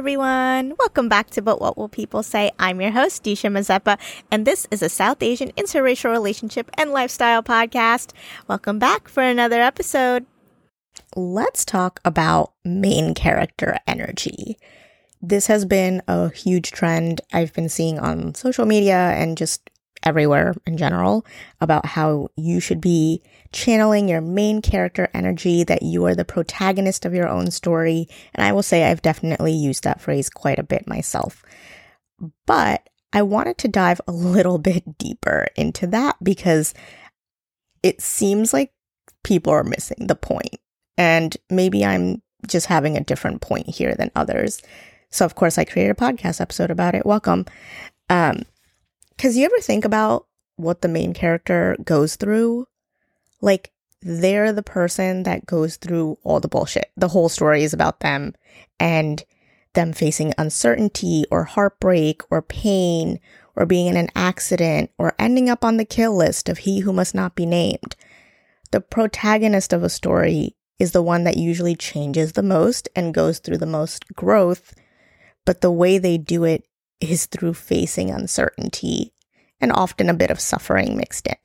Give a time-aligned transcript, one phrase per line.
[0.00, 0.72] everyone.
[0.78, 2.52] Welcome back to But What Will People Say?
[2.58, 3.98] I'm your host, Disha Mazeppa,
[4.30, 8.14] and this is a South Asian interracial relationship and lifestyle podcast.
[8.48, 10.24] Welcome back for another episode.
[11.14, 14.56] Let's talk about main character energy.
[15.20, 19.68] This has been a huge trend I've been seeing on social media and just
[20.02, 21.24] everywhere in general
[21.60, 23.22] about how you should be
[23.52, 28.08] channeling your main character energy, that you are the protagonist of your own story.
[28.34, 31.42] And I will say I've definitely used that phrase quite a bit myself.
[32.46, 36.74] But I wanted to dive a little bit deeper into that because
[37.82, 38.72] it seems like
[39.24, 40.56] people are missing the point.
[40.96, 44.62] And maybe I'm just having a different point here than others.
[45.10, 47.04] So, of course, I created a podcast episode about it.
[47.06, 47.46] Welcome.
[48.08, 48.42] Um,
[49.20, 52.66] because you ever think about what the main character goes through?
[53.42, 53.70] Like,
[54.00, 56.90] they're the person that goes through all the bullshit.
[56.96, 58.34] The whole story is about them
[58.78, 59.22] and
[59.74, 63.20] them facing uncertainty or heartbreak or pain
[63.56, 66.90] or being in an accident or ending up on the kill list of he who
[66.90, 67.96] must not be named.
[68.70, 73.38] The protagonist of a story is the one that usually changes the most and goes
[73.38, 74.74] through the most growth,
[75.44, 76.64] but the way they do it
[77.00, 79.12] is through facing uncertainty
[79.60, 81.36] and often a bit of suffering mixed in.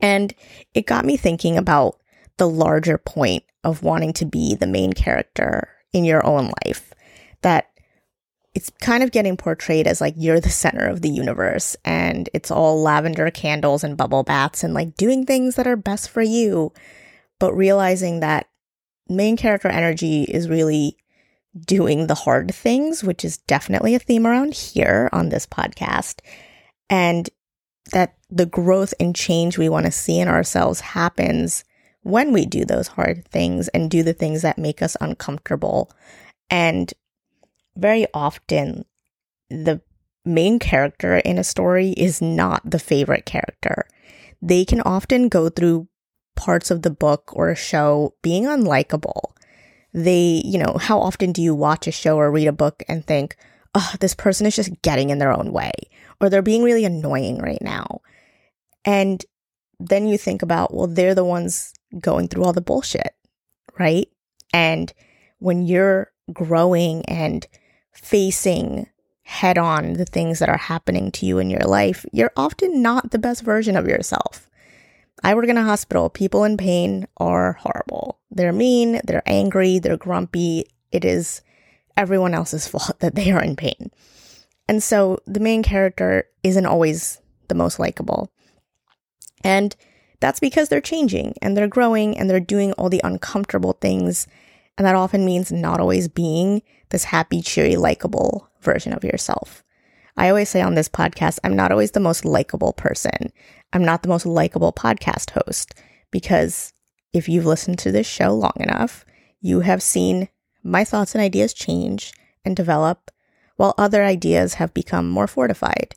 [0.00, 0.34] And
[0.74, 1.96] it got me thinking about
[2.36, 6.92] the larger point of wanting to be the main character in your own life.
[7.42, 7.68] That
[8.54, 12.50] it's kind of getting portrayed as like you're the center of the universe and it's
[12.50, 16.72] all lavender candles and bubble baths and like doing things that are best for you.
[17.38, 18.48] But realizing that
[19.08, 20.96] main character energy is really
[21.66, 26.20] doing the hard things, which is definitely a theme around here on this podcast.
[26.90, 27.28] And
[27.92, 31.64] that the growth and change we want to see in ourselves happens
[32.02, 35.90] when we do those hard things and do the things that make us uncomfortable.
[36.50, 36.92] And
[37.76, 38.84] very often,
[39.50, 39.80] the
[40.24, 43.86] main character in a story is not the favorite character.
[44.42, 45.88] They can often go through
[46.36, 49.32] parts of the book or a show being unlikable
[49.92, 53.04] they, you know, how often do you watch a show or read a book and
[53.04, 53.36] think,
[53.74, 55.72] oh, this person is just getting in their own way,
[56.20, 58.00] or they're being really annoying right now.
[58.84, 59.24] And
[59.78, 63.14] then you think about, well, they're the ones going through all the bullshit,
[63.78, 64.08] right?
[64.52, 64.92] And
[65.38, 67.46] when you're growing and
[67.92, 68.88] facing
[69.22, 73.10] head on the things that are happening to you in your life, you're often not
[73.10, 74.48] the best version of yourself.
[75.22, 76.08] I work in a hospital.
[76.08, 78.18] People in pain are horrible.
[78.30, 80.64] They're mean, they're angry, they're grumpy.
[80.92, 81.42] It is
[81.96, 83.90] everyone else's fault that they are in pain.
[84.68, 88.30] And so the main character isn't always the most likable.
[89.42, 89.74] And
[90.20, 94.26] that's because they're changing and they're growing and they're doing all the uncomfortable things.
[94.76, 99.64] And that often means not always being this happy, cheery, likable version of yourself.
[100.18, 103.32] I always say on this podcast, I'm not always the most likable person.
[103.72, 105.74] I'm not the most likable podcast host
[106.10, 106.72] because
[107.12, 109.04] if you've listened to this show long enough,
[109.40, 110.28] you have seen
[110.64, 112.12] my thoughts and ideas change
[112.44, 113.12] and develop
[113.54, 115.94] while other ideas have become more fortified.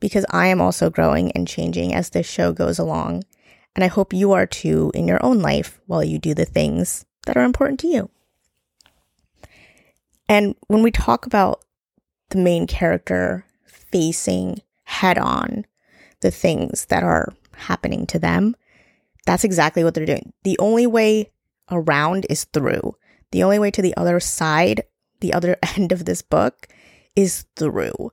[0.00, 3.22] Because I am also growing and changing as this show goes along.
[3.76, 7.06] And I hope you are too in your own life while you do the things
[7.26, 8.10] that are important to you.
[10.28, 11.63] And when we talk about
[12.34, 15.64] the main character facing head on
[16.20, 18.56] the things that are happening to them.
[19.24, 20.32] That's exactly what they're doing.
[20.42, 21.30] The only way
[21.70, 22.96] around is through.
[23.30, 24.82] The only way to the other side,
[25.20, 26.66] the other end of this book
[27.14, 28.10] is through.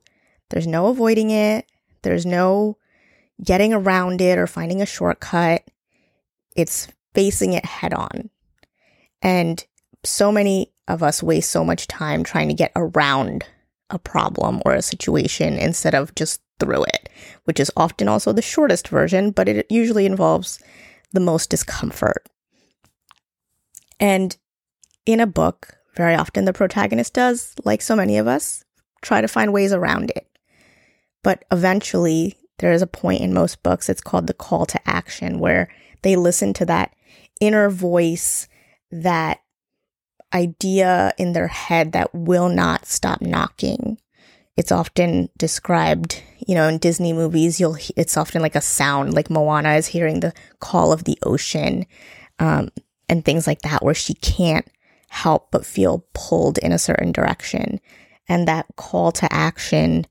[0.50, 1.66] There's no avoiding it.
[2.02, 2.78] There's no
[3.42, 5.64] getting around it or finding a shortcut.
[6.54, 8.30] It's facing it head on.
[9.20, 9.64] And
[10.04, 13.44] so many of us waste so much time trying to get around
[13.92, 17.08] a problem or a situation instead of just through it,
[17.44, 20.58] which is often also the shortest version, but it usually involves
[21.12, 22.28] the most discomfort.
[24.00, 24.36] And
[25.06, 28.64] in a book, very often the protagonist does, like so many of us,
[29.02, 30.26] try to find ways around it.
[31.22, 35.38] But eventually, there is a point in most books, it's called the call to action,
[35.38, 35.68] where
[36.02, 36.94] they listen to that
[37.40, 38.48] inner voice,
[38.90, 39.40] that
[40.34, 43.98] idea in their head that will not stop knocking.
[44.56, 49.30] It's often described, you know, in Disney movies, you'll, it's often like a sound, like
[49.30, 51.86] Moana is hearing the call of the ocean,
[52.38, 52.68] um,
[53.08, 54.66] and things like that, where she can't
[55.08, 57.80] help but feel pulled in a certain direction.
[58.28, 60.06] And that call to action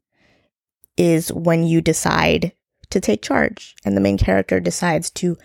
[0.97, 2.51] is when you decide
[2.89, 5.37] to take charge and the main character decides to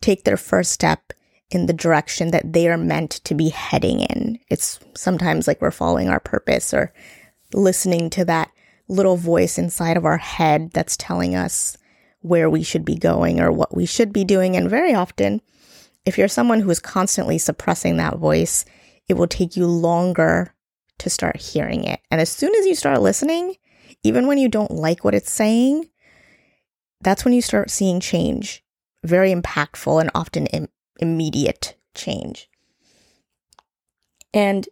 [0.00, 1.12] take their first step
[1.54, 4.38] in the direction that they are meant to be heading in.
[4.50, 6.92] It's sometimes like we're following our purpose or
[7.52, 8.50] listening to that
[8.88, 11.76] little voice inside of our head that's telling us
[12.20, 14.56] where we should be going or what we should be doing.
[14.56, 15.40] And very often,
[16.04, 18.64] if you're someone who is constantly suppressing that voice,
[19.08, 20.54] it will take you longer
[20.98, 22.00] to start hearing it.
[22.10, 23.56] And as soon as you start listening,
[24.02, 25.88] even when you don't like what it's saying,
[27.00, 28.62] that's when you start seeing change.
[29.02, 30.68] Very impactful and often Im-
[31.00, 32.48] immediate change.
[34.32, 34.68] And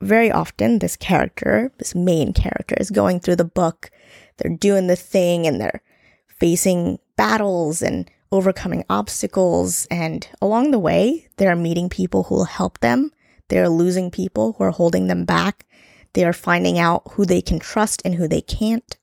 [0.00, 3.90] very often, this character, this main character, is going through the book.
[4.36, 5.82] They're doing the thing and they're
[6.28, 9.86] facing battles and overcoming obstacles.
[9.90, 13.12] And along the way, they're meeting people who will help them.
[13.48, 15.66] They're losing people who are holding them back.
[16.12, 18.96] They are finding out who they can trust and who they can't.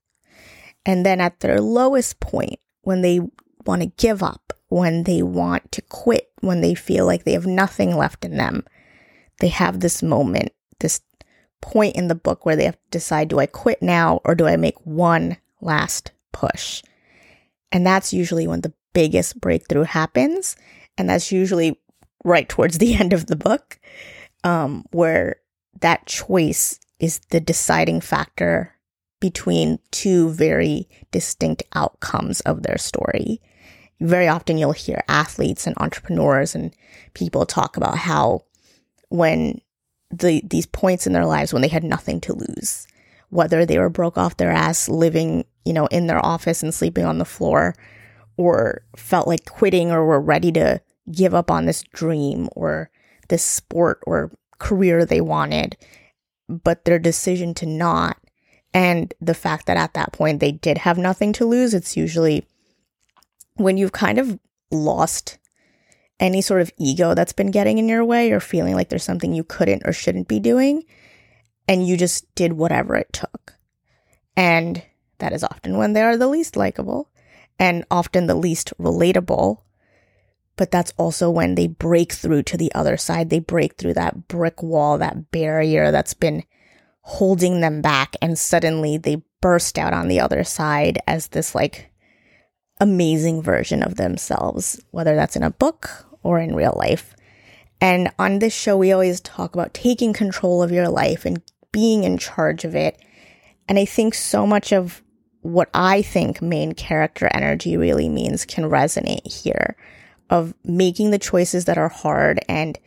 [0.85, 3.19] And then at their lowest point, when they
[3.65, 7.45] want to give up, when they want to quit, when they feel like they have
[7.45, 8.63] nothing left in them,
[9.41, 11.01] they have this moment, this
[11.59, 14.47] point in the book where they have to decide do I quit now or do
[14.47, 16.81] I make one last push?
[17.73, 20.55] And that's usually when the biggest breakthrough happens.
[20.97, 21.77] And that's usually
[22.23, 23.77] right towards the end of the book,
[24.45, 25.41] um, where
[25.81, 28.73] that choice is the deciding factor
[29.19, 33.41] between two very distinct outcomes of their story.
[34.01, 36.75] Very often you'll hear athletes and entrepreneurs and
[37.13, 38.43] people talk about how
[39.09, 39.61] when
[40.09, 42.87] the these points in their lives when they had nothing to lose,
[43.29, 47.05] whether they were broke off their ass living, you know, in their office and sleeping
[47.05, 47.75] on the floor
[48.37, 50.81] or felt like quitting or were ready to
[51.11, 52.89] give up on this dream or
[53.29, 55.77] this sport or career they wanted,
[56.49, 58.17] but their decision to not
[58.73, 62.45] and the fact that at that point they did have nothing to lose, it's usually
[63.63, 64.39] when you've kind of
[64.71, 65.37] lost
[66.19, 69.33] any sort of ego that's been getting in your way or feeling like there's something
[69.33, 70.83] you couldn't or shouldn't be doing,
[71.67, 73.55] and you just did whatever it took.
[74.37, 74.83] And
[75.17, 77.09] that is often when they are the least likable
[77.59, 79.57] and often the least relatable.
[80.55, 83.29] But that's also when they break through to the other side.
[83.29, 86.43] They break through that brick wall, that barrier that's been
[87.01, 91.90] holding them back and suddenly they burst out on the other side as this like
[92.81, 97.15] amazing version of themselves, whether that's in a book or in real life.
[97.79, 101.41] And on this show, we always talk about taking control of your life and
[101.71, 102.99] being in charge of it.
[103.69, 105.01] And I think so much of
[105.41, 109.75] what I think main character energy really means can resonate here
[110.29, 112.77] of making the choices that are hard and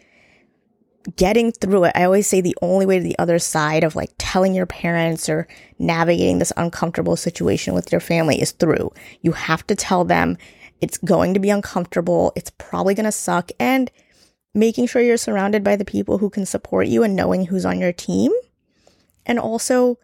[1.16, 4.10] getting through it, I always say the only way to the other side of like
[4.18, 5.46] telling your parents or
[5.78, 8.92] navigating this uncomfortable situation with your family is through.
[9.20, 10.36] You have to tell them
[10.80, 12.32] it's going to be uncomfortable.
[12.36, 13.50] It's probably going to suck.
[13.58, 13.90] And
[14.54, 17.80] making sure you're surrounded by the people who can support you and knowing who's on
[17.80, 18.32] your team.
[19.26, 19.98] And also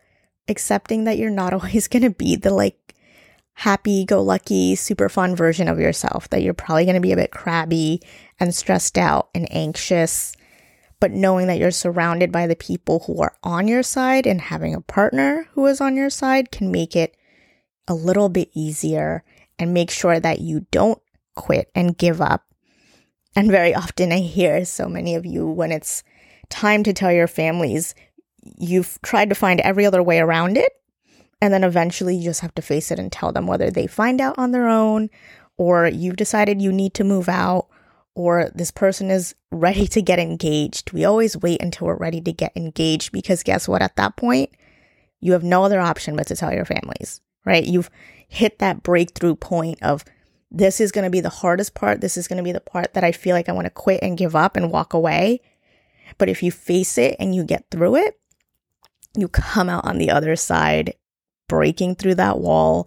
[0.48, 2.76] accepting that you're not always going to be the like
[3.54, 7.16] happy go lucky, super fun version of yourself, that you're probably going to be a
[7.16, 8.00] bit crabby
[8.38, 10.34] and stressed out and anxious
[11.00, 14.74] but knowing that you're surrounded by the people who are on your side and having
[14.74, 17.16] a partner who is on your side can make it
[17.88, 19.24] a little bit easier
[19.58, 21.00] and make sure that you don't
[21.34, 22.44] quit and give up.
[23.34, 26.04] And very often I hear so many of you when it's
[26.50, 27.94] time to tell your families,
[28.58, 30.72] you've tried to find every other way around it.
[31.40, 34.20] And then eventually you just have to face it and tell them whether they find
[34.20, 35.08] out on their own
[35.56, 37.68] or you've decided you need to move out
[38.20, 40.92] or this person is ready to get engaged.
[40.92, 43.80] We always wait until we're ready to get engaged because guess what?
[43.80, 44.50] At that point,
[45.20, 47.64] you have no other option but to tell your families, right?
[47.64, 47.88] You've
[48.28, 50.04] hit that breakthrough point of
[50.50, 52.02] this is going to be the hardest part.
[52.02, 54.00] This is going to be the part that I feel like I want to quit
[54.02, 55.40] and give up and walk away.
[56.18, 58.20] But if you face it and you get through it,
[59.16, 60.94] you come out on the other side,
[61.48, 62.86] breaking through that wall,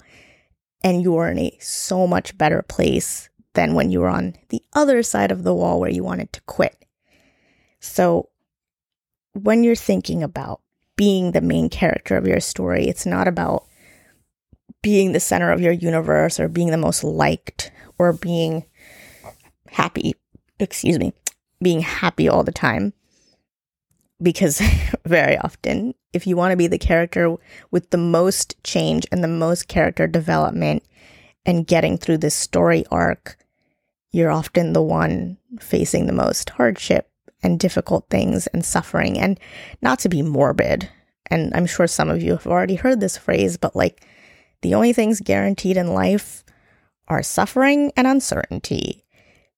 [0.83, 4.62] and you are in a so much better place than when you were on the
[4.74, 6.86] other side of the wall where you wanted to quit.
[7.79, 8.29] So,
[9.33, 10.62] when you're thinking about
[10.95, 13.65] being the main character of your story, it's not about
[14.81, 18.65] being the center of your universe or being the most liked or being
[19.69, 20.13] happy,
[20.60, 21.13] excuse me,
[21.62, 22.93] being happy all the time.
[24.22, 24.62] Because
[25.05, 27.36] very often, if you want to be the character
[27.72, 30.83] with the most change and the most character development
[31.45, 33.38] and getting through this story arc,
[34.13, 37.10] you're often the one facing the most hardship
[37.41, 39.20] and difficult things and suffering.
[39.20, 39.38] And
[39.82, 40.89] not to be morbid,
[41.27, 44.05] and I'm sure some of you have already heard this phrase, but like
[44.62, 46.46] the only things guaranteed in life
[47.08, 49.03] are suffering and uncertainty.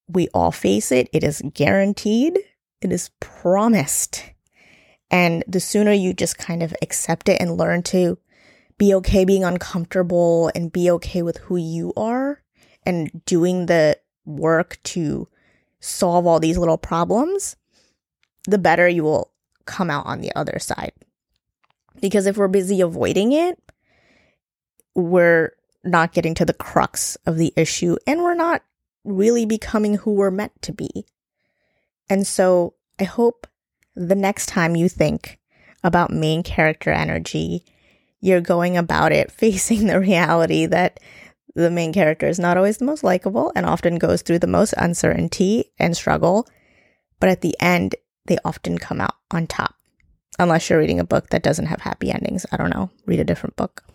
[0.07, 1.09] we all face it.
[1.13, 2.37] It is guaranteed.
[2.81, 4.23] It is promised.
[5.09, 8.17] And the sooner you just kind of accept it and learn to
[8.77, 12.43] be okay being uncomfortable and be okay with who you are
[12.85, 15.27] and doing the work to
[15.79, 17.55] solve all these little problems,
[18.45, 19.31] the better you will
[19.65, 20.93] come out on the other side.
[22.01, 23.61] Because if we're busy avoiding it,
[24.95, 25.51] we're
[25.83, 28.63] not getting to the crux of the issue and we're not
[29.03, 31.05] really becoming who we're meant to be.
[32.09, 33.47] And so I hope
[33.95, 35.39] the next time you think
[35.83, 37.63] about main character energy,
[38.19, 40.99] you're going about it facing the reality that
[41.55, 44.73] the main character is not always the most likable and often goes through the most
[44.77, 46.47] uncertainty and struggle.
[47.19, 47.95] But at the end,
[48.25, 49.75] they often come out on top.
[50.37, 52.45] Unless you're reading a book that doesn't have happy endings.
[52.51, 52.89] I don't know.
[53.05, 53.85] Read a different book.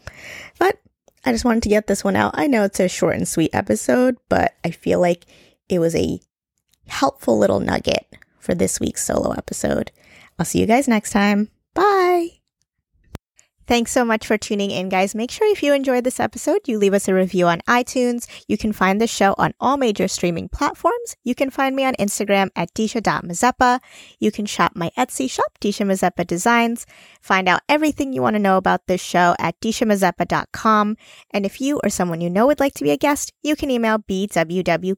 [0.59, 0.81] But
[1.25, 2.33] I just wanted to get this one out.
[2.35, 5.27] I know it's a short and sweet episode, but I feel like
[5.69, 6.19] it was a
[6.89, 8.07] helpful little nugget
[8.39, 9.93] for this week's solo episode.
[10.39, 11.51] I'll see you guys next time.
[13.71, 15.15] Thanks so much for tuning in, guys.
[15.15, 18.27] Make sure if you enjoyed this episode, you leave us a review on iTunes.
[18.49, 21.15] You can find the show on all major streaming platforms.
[21.23, 23.79] You can find me on Instagram at disha.mazeppa.
[24.19, 26.85] You can shop my Etsy shop, Disha Mazeppa Designs.
[27.23, 30.97] Find out everything you want to know about this show at dishamazeppa.com.
[31.31, 33.71] And if you or someone you know would like to be a guest, you can
[33.71, 34.95] email bwwpspodcast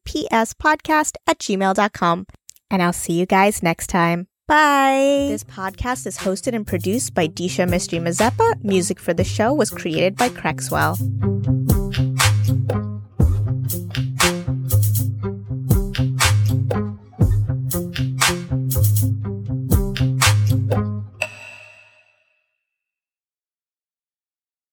[1.26, 2.26] at gmail.com.
[2.70, 4.28] And I'll see you guys next time.
[4.52, 5.28] Bye.
[5.30, 8.62] This podcast is hosted and produced by Disha Mistry Mazeppa.
[8.62, 10.98] Music for the show was created by Crexwell.